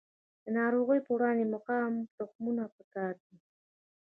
[0.43, 3.35] د ناروغیو په وړاندې مقاوم تخمونه پکار دي.